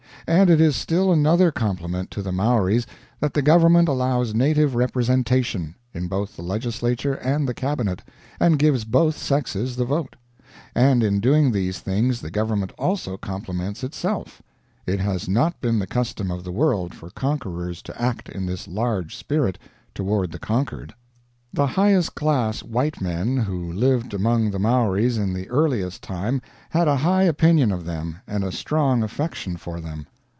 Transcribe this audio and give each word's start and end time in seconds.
And 0.27 0.49
it 0.49 0.61
is 0.61 0.75
still 0.77 1.11
another 1.11 1.51
compliment 1.51 2.09
to 2.11 2.21
the 2.21 2.31
Maoris 2.31 2.85
that 3.19 3.33
the 3.33 3.41
Government 3.41 3.89
allows 3.89 4.33
native 4.35 4.75
representation 4.75 5.75
in 5.93 6.07
both 6.07 6.35
the 6.37 6.41
legislature 6.43 7.15
and 7.15 7.49
the 7.49 7.53
cabinet, 7.55 8.01
and 8.39 8.59
gives 8.59 8.85
both 8.85 9.17
sexes 9.17 9.75
the 9.75 9.83
vote. 9.83 10.15
And 10.75 11.03
in 11.03 11.19
doing 11.21 11.51
these 11.51 11.79
things 11.79 12.21
the 12.21 12.29
Government 12.31 12.71
also 12.77 13.17
compliments 13.17 13.83
itself; 13.83 14.41
it 14.85 14.99
has 15.01 15.27
not 15.27 15.59
been 15.59 15.79
the 15.79 15.87
custom 15.87 16.29
of 16.31 16.43
the 16.45 16.51
world 16.51 16.93
for 16.93 17.09
conquerors 17.09 17.81
to 17.81 18.01
act 18.01 18.29
in 18.29 18.45
this 18.45 18.67
large 18.69 19.15
spirit 19.17 19.57
toward 19.93 20.31
the 20.31 20.39
conquered. 20.39 20.93
The 21.51 21.67
highest 21.67 22.15
class 22.15 22.63
white 22.63 23.01
men 23.01 23.35
who 23.35 23.73
lived 23.73 24.13
among 24.13 24.51
the 24.51 24.59
Maoris 24.59 25.17
in 25.17 25.33
the 25.33 25.49
earliest 25.49 26.01
time 26.03 26.41
had 26.69 26.87
a 26.87 26.95
high 26.97 27.23
opinion 27.23 27.73
of 27.73 27.83
them 27.83 28.17
and 28.27 28.45
a 28.45 28.51
strong 28.53 29.03
affection 29.03 29.57
for 29.57 29.81
them. 29.81 30.05